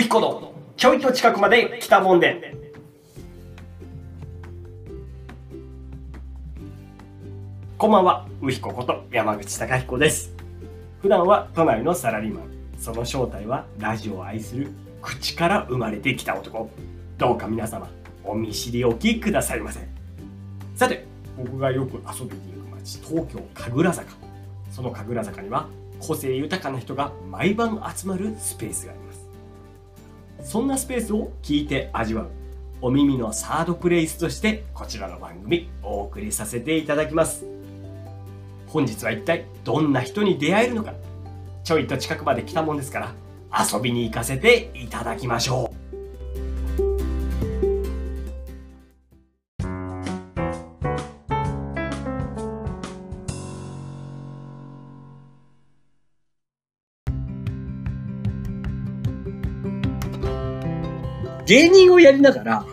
[0.00, 2.56] ウヒコのちょいと近くまで来たもんで。
[7.76, 10.32] こんばんは、ウヒコこと山口隆彦です。
[11.02, 12.44] 普段は都内のサラリーマン。
[12.78, 14.70] その正体はラジオを愛する
[15.02, 16.70] 口から生まれてきた男。
[17.18, 17.86] どうか皆様、
[18.24, 19.86] お見知りおきくださいませ。
[20.76, 21.04] さて、
[21.36, 24.12] 僕がよく遊びに行く街、東京神楽坂。
[24.70, 29.29] その神楽坂には個性豊かな人が毎晩集まるスペースがあります。
[30.42, 32.28] そんなスペースを聞いて味わう
[32.82, 37.44] お耳のサードプレイスとしてこちらの番組お送りさせていただきます。
[38.66, 40.94] 本日は一体どんな人に出会えるのか
[41.64, 43.12] ちょいと近くまで来たもんですから
[43.72, 45.69] 遊びに行かせていただきましょう。
[61.50, 62.66] 芸人をやりながら、はい。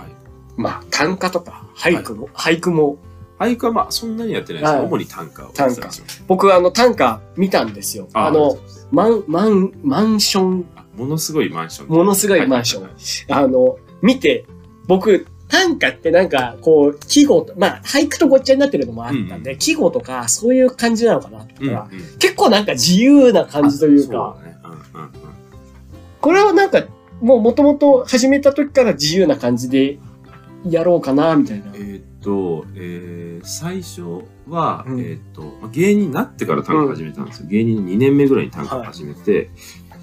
[0.56, 2.98] まあ短歌とか俳句も、俳句も、
[3.40, 4.72] 俳句はまあそんなにやってないです。
[4.72, 4.88] けど、はい。
[4.88, 5.90] 主に短歌を短歌。
[6.28, 8.08] 僕あの短歌見たんですよ。
[8.14, 8.58] あの、
[8.92, 11.88] マン、マン、マンション、あものすごいマンション。
[11.88, 12.84] ものすごいマンション。
[12.84, 12.92] はい。
[12.92, 14.46] はいはいあの、見て、
[14.88, 22.18] 僕、短歌ってなんか、こう、季語と、まあ、俳句とごっちゃになってるのもあったんで、うん季語とか、そういう感じなのかなと思ったら、うんうん。
[22.20, 24.58] 結構なんか自由な感じというか、そうだね。
[24.94, 25.12] うんうんうん。
[26.22, 26.84] これはなんか、
[27.22, 30.00] もう元々始めた時から自由な感じで
[30.66, 31.66] やろうかな、みたいな。
[31.76, 37.48] えーっと、えー最初は、うんえーっと、まあ芸人になってから短歌始めたんですよ。
[37.48, 39.50] 芸人の2年目ぐらいに短歌始めて、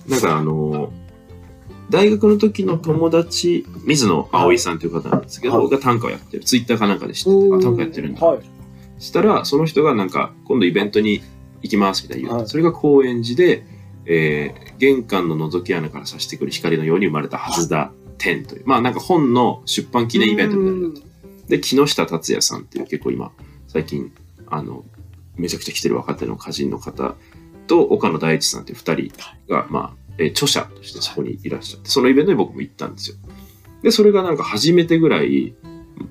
[0.08, 0.92] なんかあの、
[1.90, 6.44] 大学の時の友達、水野葵さんという方なんですけど、はいが短歌をやってる。
[6.44, 8.26] ツイッターかなんかで知ってて、あ、短歌やってるんだ。
[8.26, 8.40] はい。
[8.98, 11.22] したら、その人がなんか、今度イベントに
[11.62, 13.66] 行きますみたいな言うとはいそれが高円寺で、
[14.06, 21.14] えー玄関の覗き穴から差してくる光のように生まれたはずだ10という、まあなんか本の出版記念イベントみたいなのがあって
[21.48, 23.32] で、木下達也さんっていう結構今、
[23.68, 24.12] 最近、
[24.48, 24.84] あの、
[25.36, 27.14] めちゃくちゃ来てる若手の歌人の方
[27.66, 29.12] と岡野大地さんっていう二人
[29.48, 33.16] が、まあ、えー著者としてそこにいらっしゃって、そのイベントに僕も行ったんですよ。
[33.82, 35.54] で、それがなんか初めてぐらい、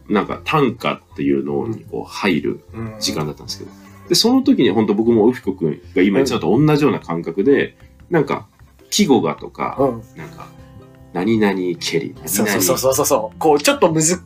[0.07, 3.71] なんか短歌っていうのにこう入るうん時間だったんですけど。
[4.13, 7.75] で、その時に本当僕もウフコ君が今言ってたのと同じような感覚で、
[8.11, 8.47] なんか、
[8.91, 10.03] 季語がとか、うん。
[10.15, 10.47] なんか、
[11.13, 13.39] 何々蹴り、そう何々そうそうそうそう。
[13.39, 14.21] こう、ちょっとむず、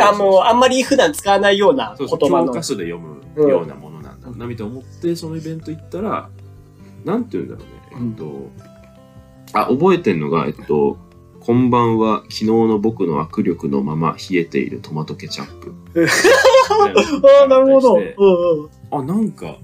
[0.00, 2.46] あもう、あんまり普段使わないようなそうそう言葉の。
[2.48, 6.28] 教科書で読むようなものなんだろうな、みたいな思って、そのイベント行ったら、
[7.04, 8.50] なんて言うんだろうね、えっと、
[9.52, 10.98] あ、覚えてんのが、えっと、
[11.40, 15.74] こんばんは、昨日の僕の握力のまま冷えているトマトケチャップ。
[17.40, 17.94] ああ、なるほど。
[17.94, 18.68] うんうん。
[18.90, 19.56] あ、なんか、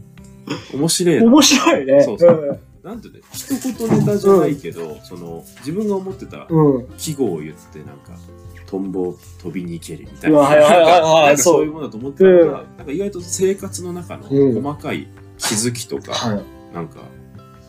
[0.73, 1.25] 面白いな。
[1.25, 2.03] 面白いね。
[2.03, 6.77] そうそうなんていうの一言ネタじゃないけど、その、自分が思ってたうん。
[6.77, 6.87] うん。
[6.97, 8.19] 季語を言って、なんか、
[8.67, 10.39] トンボ飛びに行けるみたいな。
[10.39, 16.43] うわはいはいはいはいなんかそういうものだと思ってたのが、うんなんか意外と生活の中のうん細かい気づきとか、はい。
[16.75, 17.01] なんか、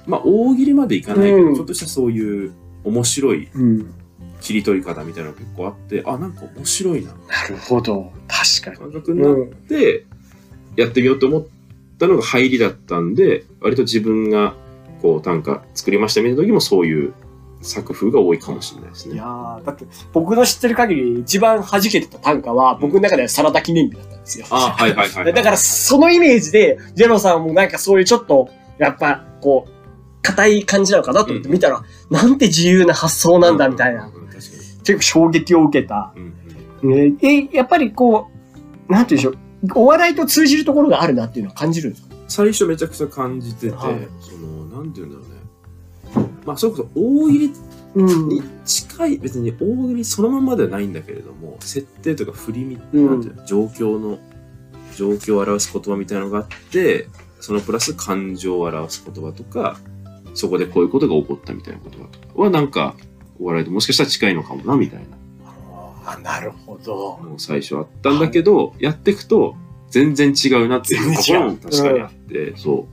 [0.06, 2.53] まあ大喜利までいかないけど、うんちょっとしたそういう
[2.88, 3.94] 面白いうん。
[4.42, 7.18] 切り取り方みたいなのが結構あって、あ、なんか面白いな、な
[7.50, 8.12] るほど。
[8.28, 9.36] 確か感覚になっ
[9.68, 10.06] て、
[10.75, 11.46] やってみようと思っ
[11.98, 14.53] たのが入りだったんで、割と自分が
[15.02, 17.14] こう短歌作りましたみたいな時もそういう
[17.62, 19.14] 作風が多いかもしれないですに。
[19.14, 19.22] いね。
[19.22, 24.46] やーだって、僕の知ってる限り、一番弾けてた短歌は、僕の中ではサラダ記念日だったんですよ。
[24.52, 25.34] あはいはいはい、はい。
[25.34, 29.72] だから、そのイメージで、ジェロさんもなんかそういうちょっと、やっぱ、こう、
[30.28, 34.12] 硬い感じなのかなと思って見たら、なんて自由な発想なんだみたいな。
[34.84, 36.14] 結構衝撃を受けた。
[37.22, 38.30] え、やっぱりこ
[38.90, 42.16] う、なんて言うんでしょう、お笑いと通じるところがあるなっていうのは感じるんですか？
[42.28, 44.08] 最初めちゃくちゃ感じてて、はい。
[44.22, 45.24] その、なんて言うんだろ
[46.22, 46.30] うね。
[46.46, 47.54] まあ、それこそ大喜利
[47.96, 48.30] うん。
[48.30, 53.06] に近い、別に大喜利そのままではないんだけれども、設定とか振りみ、うん。
[53.08, 54.20] なんていうの、状況の、
[54.96, 57.08] 状況を表す言葉みたいなのがあって、
[57.40, 59.78] そのプラス感情を表す言葉とか、
[60.38, 62.95] そこでこういうことが起こったみたいな言葉とかはなんか、
[63.39, 65.06] お笑いともしかしたら近いのかもな、みたいな
[66.06, 67.19] あなるほど。
[67.24, 69.56] のも最初あったんだけど、やっていくと
[69.89, 72.88] 全然違うなっていうところも確かにあって、そ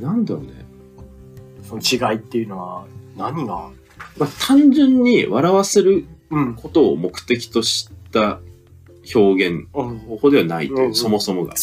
[0.00, 0.02] う。
[0.02, 0.64] なんだろうね。
[1.68, 2.86] その違いっていうのは、
[3.16, 3.70] 何が？
[4.16, 6.54] まあ、単純に笑わせるうん。
[6.54, 8.40] ことを目的とした
[9.14, 9.98] 表現うん。
[9.98, 11.54] 方法ではないという、うんうんそもそもが。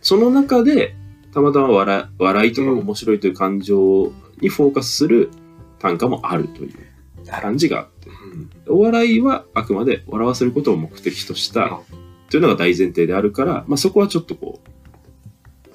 [0.00, 0.94] その中で、
[1.32, 5.30] たまたま笑笑いとか面白いという感情にフォーカスする
[5.78, 6.74] 短歌もあるという
[7.26, 8.10] 感じがあって、
[8.68, 11.80] お笑いはあくまで笑わせることを目的とした
[12.30, 14.60] というのが大前提であるから、まあ、そこはちょっとこ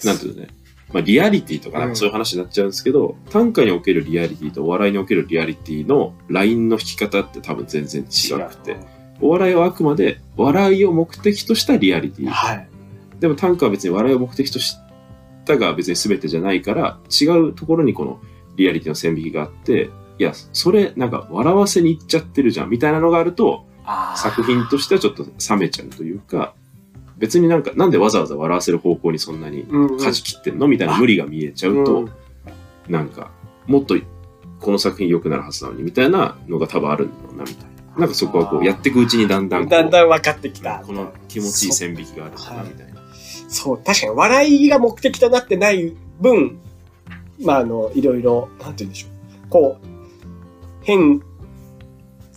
[0.03, 0.47] う、なんていうのね、
[0.93, 1.93] まあ、リアリティとかなんうん。
[1.93, 8.77] かそういう話になっちゃうんですけど、短歌におけるリアリティとお笑いにおけるリアリティのラインの引き方って多分全然違くて、
[9.19, 12.27] お笑いはあくまで笑いを目的としたリアリティ。
[12.27, 12.69] はい。
[13.19, 14.77] でも短歌は別に笑いを目的とし
[15.47, 18.19] たが別に全てじゃないから、違うところにこの
[18.55, 19.89] リアリティの線引きがあって、
[20.19, 23.65] いや、それなんか笑わせにいっちゃってるじゃんみたいなのがあると、
[24.15, 26.53] 作品としてはちょっと冷めちゃうというか、
[27.17, 30.67] 別になんか、なんでわざわざ笑わせる方向にそんなにうんうん舵切ってんの？
[30.67, 32.11] みたいな無理が見えちゃうと、うん
[32.87, 33.31] なんか、
[33.65, 33.95] もっと
[34.59, 37.97] この作品良くなるはずなのにみたいなのが多分あるんだろうなみたいな。
[37.97, 40.83] なんかそこはこうやっていくうちにだんだんだんだん分かってきた。
[40.85, 42.96] この気持ちいい線引きがあるかなみたいな。
[43.47, 46.59] そう、確かに笑いが目的となってない分、
[47.39, 49.49] まあ、あの、いろいろ、なんて言うんでしょう。
[49.49, 49.87] こう、
[50.81, 51.21] 変、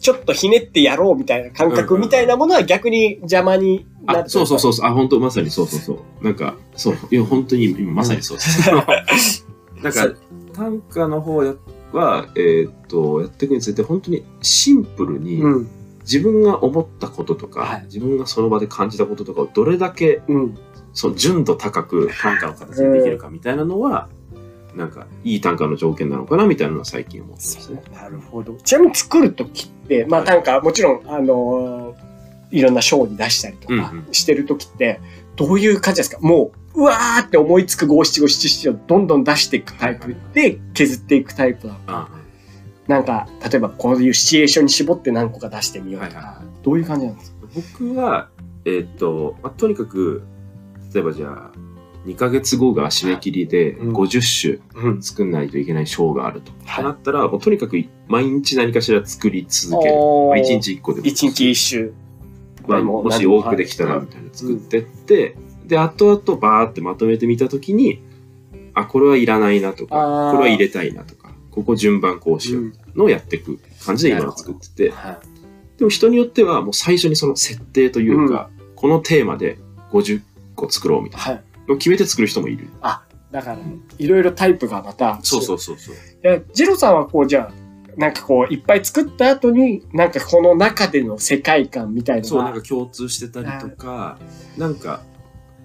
[0.01, 4.87] ちょっとひねってやろうみたいな感覚みたいなものは逆に邪魔になっあ、てそうそうそうそう。
[4.87, 6.25] あ、本当まさにそうそうそう。
[6.25, 6.97] なんか、そう。
[7.11, 8.71] いや、本当に今まさにそうです。
[9.83, 10.15] なんか、
[10.55, 11.55] 短歌の方や
[11.93, 15.69] は、えーっと、やっていくにつれて、本当にシンプルに、うん。
[16.03, 20.59] 自分が思ったこととか、はい自分がその場で感じたこととかをどれだけうん。
[20.93, 24.09] その純度高く短歌の形にできるかみたいなのは、
[24.75, 27.83] なんかいい短歌の条件なのかなみたいなのは最近思ってますね。
[27.93, 28.55] なるほど。
[28.55, 32.11] ちなみに作るときって、まあなんかもちろん、あのー
[32.53, 34.13] いろんな賞に出したりとかうんうん。
[34.13, 35.01] してるときって、
[35.37, 36.19] どういう感じですか？
[36.21, 42.09] もう、うわーって思いつく五七五七七をどんどん出していくタイプで削っていくタイプなのか、あ
[42.89, 47.37] なんか、例えばこういうシチュエーションに絞って何個か出してみようとか、はいはいはどういう感じなんですか？
[47.79, 48.29] 僕は、
[48.65, 50.25] えーっと、まあ、とにかく、
[50.93, 51.51] 例えばじゃあ、
[52.07, 55.03] 2ヶ月後が締め切りでうん50種うん。
[55.03, 56.53] 作んないといけない賞があると。
[56.65, 59.95] はいなったら、もうとにかく毎日何かしら作り続ける。
[59.95, 60.03] まあ、
[60.37, 61.07] 1日1個でも。
[61.07, 61.93] 一日一首。
[62.67, 68.03] まあ、もし多くできたらみたいな作ってって、で、後々バーってまとめてみたときに、
[68.75, 75.41] あ、これはいらないなとか、これは入れたいなとか、ここ順番こうしようのをやっていく感じで今は作ってて、はい
[75.81, 79.57] でも人によってはもう最初にその設定というか、このテーマで
[79.93, 80.21] 50
[80.61, 81.35] 個作ろうみたいはい。
[81.35, 82.69] なのを決めて作る人もいる。
[83.31, 83.59] だから、
[83.99, 85.21] いろいろタイプがまた。
[85.23, 85.95] そうそうそうそう。
[85.95, 87.53] いや、ジロさんはこう、じゃあ、
[87.97, 94.19] なんかこう、いっぱい作った後に、なんかこの中での世界観みたいなのそう、がなんか共通してたりとか、
[94.57, 95.03] なんか、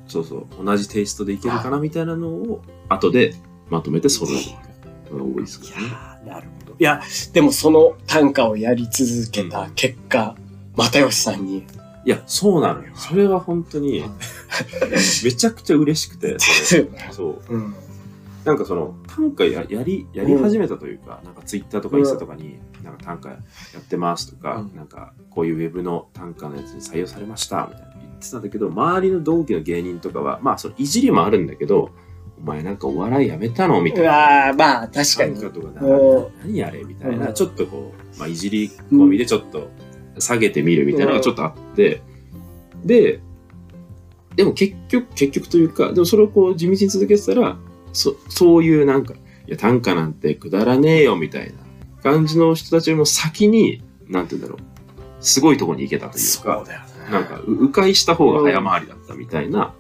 [0.08, 3.34] そうそう、同じテイストでいけるかなみたいなのを、後で
[3.70, 6.30] まとめて揃えるのが多いですいからね。
[6.30, 6.76] なるほど。
[6.78, 7.02] いや、
[7.34, 10.36] でもその短歌をやり続けた結果、
[10.76, 11.66] 又吉さんに、
[12.06, 12.92] いや、そうなのよ。
[12.96, 14.12] それは本当にうん、
[14.92, 15.00] め
[15.32, 17.54] ちゃくちゃ嬉しくて、そ れそう。
[17.54, 17.74] うん。
[18.44, 23.38] なんかその、短歌ややり、やり始めたというか、なんかツイッターとかインスタとかに、なんか短歌や
[23.80, 31.90] ってますとか、うんなんかこういうウェブの短歌のやつに採用されました、みたいな言ってたんだけど、周りの同期の芸人とかは、まあそのいじりもあるんだけど、
[32.38, 33.82] お前なんかお笑いやめたの？
[33.82, 34.54] みたういな。
[34.56, 35.34] まあ、確かに。
[35.40, 36.84] 短歌とか何あれ？
[36.84, 39.70] みたいな、うんちょっとこう、まあ、いじり込みでちょっと
[40.20, 42.02] 下げてみるみたいなのがちょっとあって、
[42.84, 43.20] で、
[44.36, 47.58] でも結局、結局というか、でもそれをこう地道に続けてたら、
[47.94, 49.14] そそういうなんか、
[49.48, 51.54] いや短歌なんてくだらねえよみたいな
[52.04, 56.86] 感じの人たちよりも先に、なんて言うんだろう、すごいところに行けたというか、だよね。
[57.12, 59.74] なんか、う迂回した方が早回りだったみたいな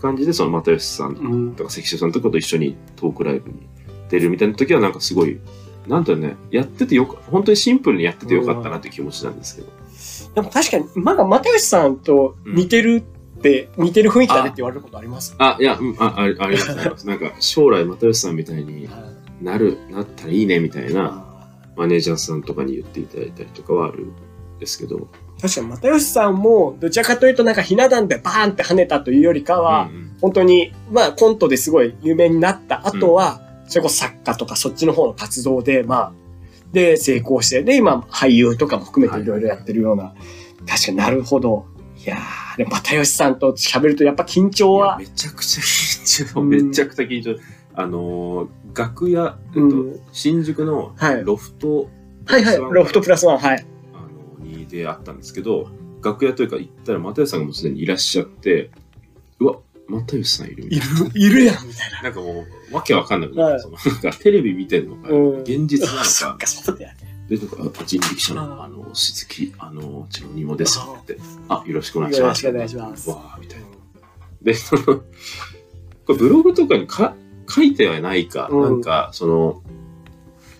[0.00, 1.54] 感じで、その又吉さん。
[1.56, 3.68] とか関所さんとかと一緒にトークライブに
[4.10, 5.38] 出るみたいな時はなんかすごい、
[5.88, 9.68] なんだろうね、やっててよか、本当にシンプルにやっててよかったなって気持ちなんですけど。
[10.34, 13.02] でも確かに、まだ又吉さんと似てる
[13.38, 15.34] って、似てる雰囲気だねって言われることあります？
[15.38, 17.06] あ、いや、うん、あ、ありありがとうございます。
[17.08, 18.88] なんか将来又吉さんみたいに
[19.40, 21.24] なる、なったらいいねみたいな
[21.76, 24.12] マネージャーさんとかに言っていただいたりとかはあるん
[24.58, 25.08] ですけど。
[25.40, 36.12] 確かに又吉さんもどちらかというとなんかひな壇でバーンって跳ねたというよりかは、うんうん本当にまあコントですごい有名になった後は、それこそ作家とかそっちの方の活動でまあ
[36.72, 39.24] で成功してで今俳優とかも含めてい。
[39.24, 40.14] ろいろやってるような、
[40.66, 41.66] 確かになるほど。
[41.96, 46.48] いやーでも又吉さんと喋るとやっぱ緊張はめちゃくちゃ緊張、うん。
[46.48, 47.40] めちゃくちゃ緊張。
[47.74, 50.00] あのー楽屋、えっとうん。
[50.12, 51.24] 新宿のはい。
[51.24, 51.88] ロフト、
[52.26, 52.56] はいはい。
[52.58, 53.38] ロフトプラスワン。
[53.38, 53.66] はい。
[53.94, 55.68] あのに出会ったんですけど
[56.04, 58.70] 楽屋というか行ったら又吉さんがもうすでにいらっしゃって
[59.40, 59.56] うわ
[59.88, 60.80] 又吉さんいるみたいい
[61.10, 62.02] るいるやんみたいな。
[62.02, 63.54] なんかもうわけわかんなくなはい。
[63.54, 65.40] って、そのなんかテレビ見てるのか、うん。
[65.40, 67.26] 現実ななそっのかかそうだよね。
[67.28, 70.78] でなんかあ人力車あのあの鈴木あのうちのにもです。
[70.78, 71.18] って
[71.48, 72.46] あよろしくお願いします。
[72.46, 73.10] よろしくお願いします。
[73.10, 73.66] わーみたいな。
[74.42, 75.02] でそのこ
[76.08, 77.14] れブログとかにか
[77.48, 78.62] 書いてはないか、うん。
[78.62, 79.62] なんかその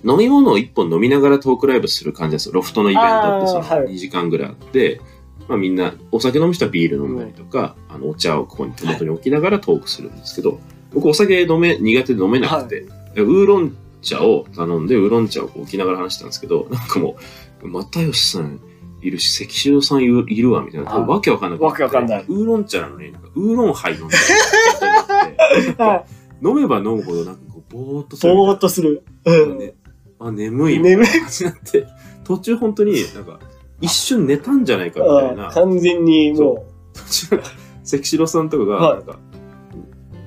[0.05, 2.49] 飲み物を一本飲みながらトークライブする感じです。
[2.49, 3.95] よロフトのイベントってそのはい。
[3.95, 5.01] 2時間ぐらいあって、
[5.49, 10.61] まあ、みんなお酒飲む人はビール飲んだりとか、あのお茶をここに手元に置きながらトークするんですけど、
[10.93, 12.83] 僕お酒飲め、苦手で飲めなくて、
[13.17, 17.17] ウーロン茶を頼んで、ウーロン茶を置きながら話したんですけど、なんかも
[17.63, 18.61] う、又吉さん
[19.01, 20.91] いるし、関城さんいるいるわ、みたいな。
[20.91, 21.09] はい。
[21.09, 22.25] わけわかんなくてわけわかんない。
[22.29, 24.17] ウーロン茶なのに、なんかウーロン杯飲んで
[26.41, 28.35] 飲めば飲むほどなんかこう、ぼーっとする。
[28.35, 29.03] ぼーっとする。
[29.25, 29.59] うん。
[29.59, 29.75] ね、
[30.19, 30.79] あ、眠い。
[30.79, 31.19] みたい眠ない。
[31.21, 31.87] 感じになって、
[32.25, 33.41] 途中本当になんか、
[33.81, 37.43] 一瞬寝たんじゃないかみたいな、完全にも途中、
[37.85, 39.19] 関城さんとかが、はいなんか、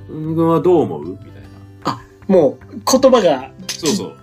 [0.10, 1.25] うん、はどう思うみたい
[1.86, 2.01] な。
[2.27, 4.13] う、もう言葉が、そうそう。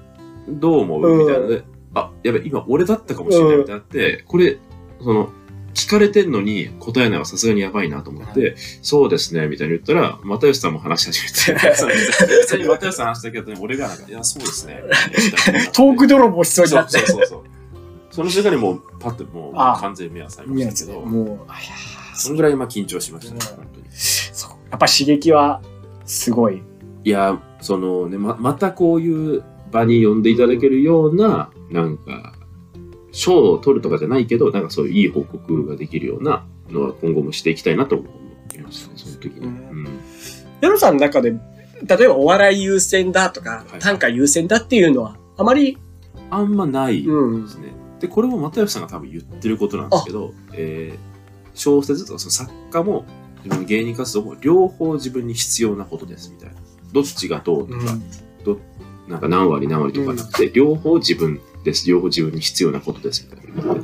[0.49, 1.63] どう思うみたいな
[1.95, 4.59] あ、やべ、今俺だったかもしれないみたいになって、これ、
[5.01, 5.31] その、
[5.75, 14.83] 聞かれてんのに答えないのはさすがにやばいなと思って、そうですね、みたいに言ったら、又吉さんも話し始めて、 そう実際に又吉さん話したけど、俺がなんか、いや、そうですね。
[15.73, 17.07] トーク泥棒しそうにそうなってそう。
[17.07, 17.58] そうそう。
[18.19, 21.71] その瞬間にもう、パッともうあ完全に目は覚め宮ましたけど、もう、あいや
[22.17, 23.87] そのぐらいまあ緊張しましたね、うん本当に。
[24.71, 25.63] やっぱ刺激は、
[26.05, 26.61] すごい。
[27.05, 32.35] いや、そのね、ま、またこういう場に呼んでいただけるような、なんか、
[33.13, 38.05] 賞を取るとかじゃないけど、なんかそういういい報告ができるようなのは今後もしていきたいなと思
[38.57, 39.47] いましたね、その時に。
[39.47, 39.89] ううんん。
[40.61, 45.79] ヤロさんの中で、例えばお笑い優先だとかはい、短歌優先だっていうのは、あまり、
[46.31, 47.49] あんまないでうん。
[48.01, 51.19] で、これも又吉さんが多分言ってることなんですけど、えー
[51.59, 53.05] 小説とかその作家も、
[53.39, 56.55] 自分の芸人活動も両方自分に必要なことですみたいな。
[56.93, 57.69] どっちがどう
[58.45, 58.61] とか、
[59.09, 61.89] なんか何割何割とかなくて、両方自分です。
[61.89, 63.83] 両方自分に必要なことですみたいな。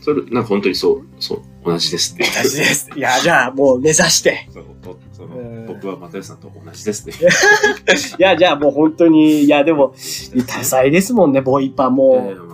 [0.00, 2.24] それ、なんか本当にそう、そう、同じですって。
[2.24, 2.88] 同じです。
[2.96, 4.48] いや、じゃあもう目指して。
[4.52, 7.18] そうとそのうん僕は又吉さんと同じですって。
[8.18, 9.94] いや、じゃあもう本当に、いや、でも、
[10.46, 12.32] 多彩ですもんね、ボイパえも。
[12.32, 12.49] ー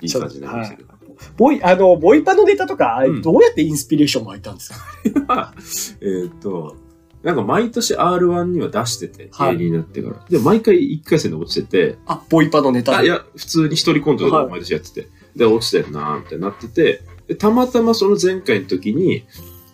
[0.00, 0.88] いい感じになりましたけど。
[1.36, 3.22] ボイ、あの、ボイパのネタとか、うん。
[3.22, 4.78] どうやってインスピレーション湧いたんですか、
[5.26, 5.54] ま あ
[6.00, 6.76] えっと、
[7.22, 9.56] なんか毎年 R1 には出してて、はい。
[9.56, 10.24] 芸人になってから。
[10.28, 13.02] で、毎回1回戦で落ちてて、あ、ボイパのネタ。
[13.02, 19.24] いや、普通に一人コントとか毎年やってて、で、落ちてるなーってなってて、でたまたまその前回の時に、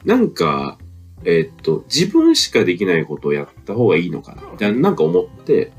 [0.05, 0.79] なんか、
[1.25, 5.73] えっと、自分しかできないことをやった方がいいのかな、みたいな、なんか思って、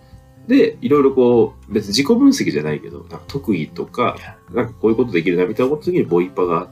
[0.47, 4.15] で、いろいろこう、別に自己分析じゃないけど、なんか特技とか、
[4.53, 6.69] なんかこういうことできるな、みたいな思った時にボイパが、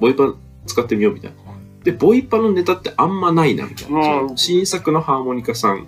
[0.00, 0.34] ボイパ
[0.66, 1.36] 使ってみよう、みたいな。
[1.84, 4.36] で、ボイパのネタってあんまないな、みたいな。
[4.36, 5.86] 新作のハーモニカさん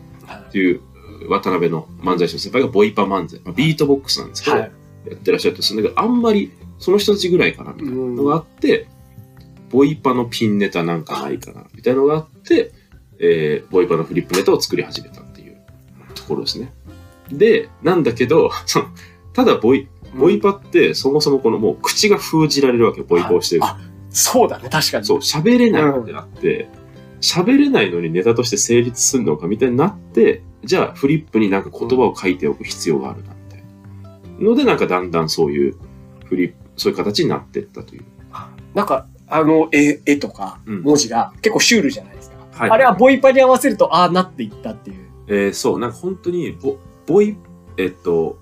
[0.49, 0.81] っていう
[1.29, 4.73] 渡辺の漫才師の先輩がボイパ漫才、まあビートボックスなんですけど、はい。
[5.11, 8.87] やってらっしゃってするんだけど、あんまりその人たちぐらいかな、みたいなのがあって、
[9.71, 12.73] ボイパのピンネタなんかないかな、みたいなのがあって、
[13.19, 15.57] えーボイパのフリップネタを作り始めたっていう
[16.15, 16.73] ところですね。
[17.31, 18.87] で、なんだけど、 その
[19.33, 23.65] ただボイ、ボイパってそもそもこのもう口が封じられるわけよ、ボイパをしてる。
[23.65, 23.79] あ
[24.11, 25.05] そうだね、確かに。
[25.05, 26.69] そう、喋れないってなって、
[27.21, 33.63] 喋れないのにネタとして成立するのかみたいになって、じゃあフリップになんか言葉を書いておく必要があるな、みたい
[34.41, 34.51] な。
[34.51, 35.77] ので、なんかだんだんそういう
[36.25, 38.03] フリップ、そういう形になっていったという。
[38.75, 42.37] なんか、あの絵、絵とかうん文字が結構シュールじゃないですか。
[42.53, 44.97] はいあれはボイパに合わせると、ああなっていったっていう。
[45.29, 46.79] えーそう、なんか本当にボ、
[47.09, 47.37] ボイ、
[47.77, 48.39] えっと、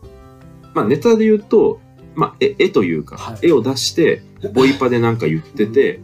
[0.74, 1.80] まあネタで言うと、
[2.14, 3.48] まあ絵絵というか、はい。
[3.48, 6.00] 絵を出して、ボイパでなんか言ってて、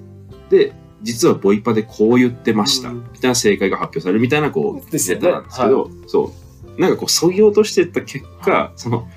[0.49, 2.97] で、実はボイパでこう言ってました、うん。
[3.13, 5.27] みたいな正解が発表されるみたいなこう、ですよね。
[5.27, 6.33] ネタなんですけど、そ
[6.79, 6.81] う。
[6.81, 9.09] なんかこう、そぎ落としていった結果、その、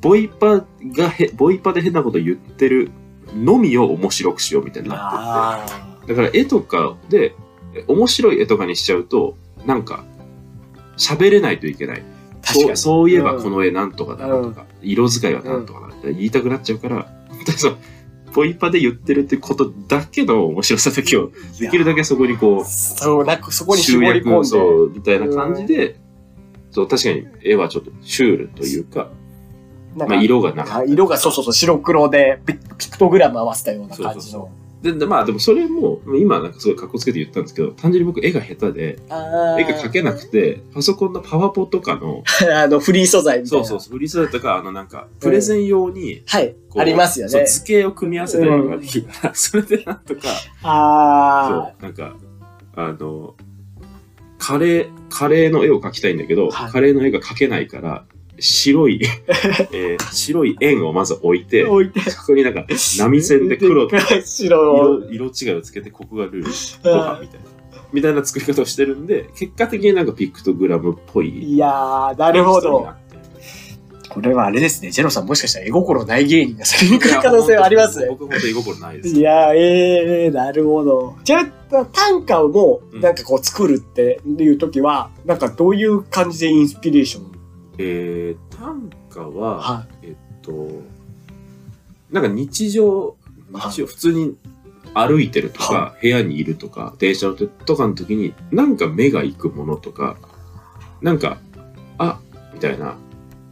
[0.00, 2.90] ボイパがへ、ボイパで変なこと言ってる
[3.34, 7.34] のみを面白くしようみたいになってて、あだから絵とかで、
[7.74, 9.36] え面白い絵とかにしちゃうと、
[9.66, 10.04] なんか、
[10.96, 12.02] 喋れないといけない。
[12.44, 17.76] そうそういえばうんこの絵なんとかだなとか、色使いはなんとかだって言いたくなっちゃうから、本当にそう、
[18.34, 24.44] ボイパで言ってるってことだけの面白さだけを、できるだけそこにこう、そう、なんかそこに絞集約。
[24.44, 25.96] そう、みたいな感じで、
[26.70, 29.10] そう、確かに絵はちょっとシュールというか、
[29.94, 30.92] まあ色がなかあった。
[30.92, 34.48] 色がそうそうそう、白黒でピピクトグラム合わせたような感じそうの。
[34.48, 42.22] で、でまあでもそれも、今なんかすごい格好つけて言ったんですけど、単純に僕絵が下手で、あ絵が描けなくて、パソコンのパワポとかの、
[42.54, 43.64] あの、フリー素材みたいな。
[43.64, 46.54] そうそうフリースだったか、あのなんか、プレゼン用に、はい。
[46.68, 47.46] こうありますよね。
[47.46, 50.20] 図形を組み合わせたりとかできるから、 それでなんとか、
[50.62, 52.16] あそう、なんか、
[52.76, 53.34] あの、
[54.38, 58.04] カレー、カレーの絵を描きたいんだけど、はいカレーの絵が描けないから、
[58.38, 59.00] 白い、
[59.72, 62.00] えー白い円をまず置いてあ。、置いて。
[62.10, 62.64] そこになんか
[62.98, 67.54] 波線で黒と 白色色違いをつけてコクがあるご飯みたいな。
[67.92, 72.88] みたいな作り方をしてるんで、結果的になんかピクトグラムっぽいいやー、なるほど
[74.14, 74.92] これはあれですね。
[74.92, 78.06] ジェロさんもしかしたら絵心ない芸人が先に来る可能性はありますね。
[78.10, 79.16] 僕本当絵心ないです。
[79.16, 81.16] いやー、ええー、なるほど。
[81.24, 87.33] じゃあ、短歌をうんなんかこう作るっていう時は、なんかどういう感じでインスピレーション
[87.78, 90.68] えー、短歌は、はえっと、
[92.10, 93.16] なんか日常、
[93.52, 94.36] 日常、普通に
[94.94, 100.16] 歩いてるとかは、部屋にいるとか、電車とかの時に、なんか目が行くものとか、
[101.02, 101.38] なんか、
[101.98, 102.20] あ、
[102.52, 102.96] みたいな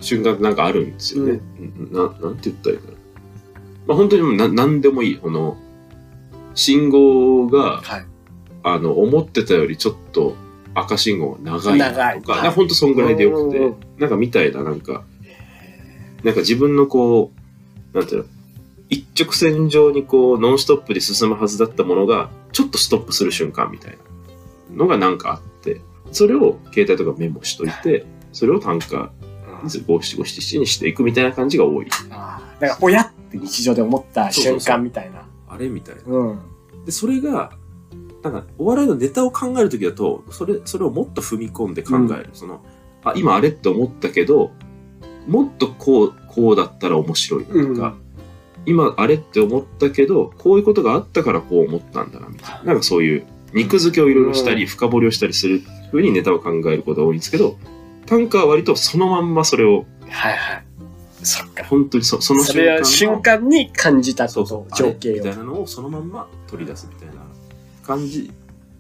[0.00, 1.41] 瞬間なんかあるんですよね。
[1.59, 2.99] うんななんて言ったらいいかな。
[3.87, 5.17] まあ本当にななんでもいい。
[5.17, 5.57] この、
[6.55, 8.07] 信号が、はい。
[8.62, 10.37] あの、思ってたよりちょっと
[10.75, 15.05] 赤信号が長いなとか、長いはいなんかほんとそんぐらいでよくて、なんかみたいな、なんか、
[16.23, 17.33] なんか自分のこ
[17.95, 18.29] う、なんていうの、
[18.88, 23.93] 一直線上にこう、ノンストップで進むはずだったものが、ちょっとストップする瞬間みたい
[24.71, 25.81] なのがなんかあって、
[26.12, 29.11] それを携帯とかメモしといて、それを単価
[29.64, 31.87] に五七五七七にしていくみたいな感じが多い。
[32.11, 35.26] あーだから、親って日常で思った瞬間みたいな。
[35.49, 36.02] あれみたいな。
[36.07, 36.41] うん。
[36.85, 37.52] で、それが、
[38.23, 42.31] なんか、お笑いのネタを考えるときだと、それ、それをもっと踏み込んで考える。
[42.33, 42.64] その、
[43.05, 44.52] あ、今あれって思ったけど、
[45.26, 47.95] もっとこう、こうだったら面白いなとか、
[48.64, 52.62] 今あれって思ったけど、こういうことがあったからこう思ったんだな、みたいな。
[52.64, 57.57] なんかそういう、肉付けをいろいろしたり、うん深掘りをしたりするふうにネタを考えることが多いんですけど、
[58.07, 60.64] 短歌は割とそのまんまそれを、はいはい。
[61.23, 61.64] そっか。
[61.64, 65.37] 本当にそそのそれは瞬間の瞬間に感じたこと、情景をみたい。
[65.37, 67.23] なのをそのまんま取り出すみたいな
[67.83, 68.33] 感じ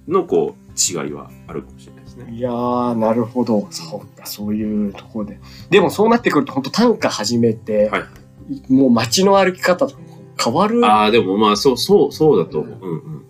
[0.08, 0.72] のこう
[1.04, 2.32] 違いはあるかもしれないですね。
[2.32, 3.66] いやー、なるほど。
[3.70, 5.40] そうか、そういうところで。
[5.70, 8.72] でもそうなってくると、本当短歌始めて、はい。
[8.72, 10.00] もう街の歩き方とか
[10.44, 10.84] 変わる。
[10.84, 12.78] ああ、でもまあそうそうそうだと思う。
[12.80, 13.22] うんうん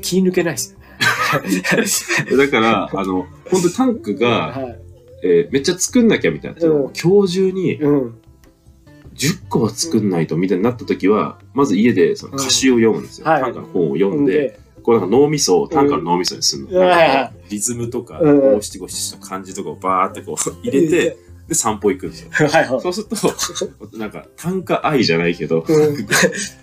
[0.00, 0.86] 気抜けないですよね。
[2.30, 2.38] うん。
[2.38, 4.80] だから、あの、本当にタンクが、はい。
[5.24, 6.66] えーめっちゃ作んなきゃみたいな。
[6.66, 8.20] うん今日中にうん。
[9.14, 13.26] 10個は作んないとみたいになった時は、ままず家でその歌詞を読むんですよ。
[13.26, 16.80] はい短歌の本を読んで、こうなんか脳みそを短歌の脳みそにするの。
[16.80, 22.30] うんなんリズムとか、うん五七五七の漢字とかをバーってこう入れて、、で散歩行くんですよ。
[22.48, 22.80] はいはい。
[22.80, 26.06] そうすると、なんか短歌愛じゃないけど、うんピー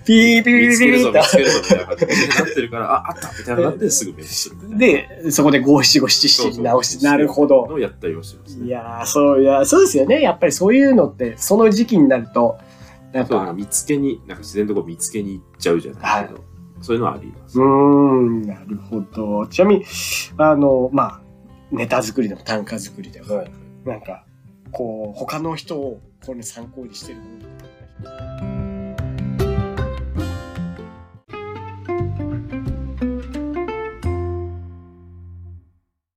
[0.05, 4.77] ピーピー見つけるぞ、ピーピ見つけるぞみたいな感じになってるから、あ、あったみたいななってすぐメモするみたいな。
[5.23, 7.67] で、そこで五七五七七に直して、なるほど。
[7.67, 8.65] のをやったりはしますね。
[8.65, 10.21] いやー、そう、いや、そうですよね。
[10.21, 12.57] やっぱりそういうのって、その時期になると、
[13.13, 16.54] やっぱ、そう見つけに、なんか自然とこう見つけに行っちゃうじゃないけど、
[16.85, 17.59] そういうのはあります。
[17.59, 19.47] うーん、なるほど。
[19.47, 19.85] ちなみに、
[20.37, 21.21] あの、まあ、
[21.71, 23.43] ネタ作りでも短歌作りでも、
[23.85, 24.23] なんか、
[24.71, 27.39] こう、他の人をこれ参考にしてるもの
[28.03, 28.34] とか